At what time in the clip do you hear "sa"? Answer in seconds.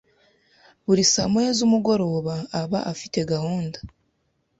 1.13-1.23